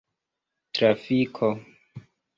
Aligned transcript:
trafiko 0.73 1.49